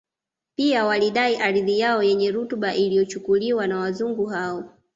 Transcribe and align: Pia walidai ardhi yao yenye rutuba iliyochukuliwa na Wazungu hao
Pia 0.55 0.85
walidai 0.85 1.35
ardhi 1.35 1.79
yao 1.79 2.03
yenye 2.03 2.31
rutuba 2.31 2.75
iliyochukuliwa 2.75 3.67
na 3.67 3.77
Wazungu 3.79 4.25
hao 4.25 4.63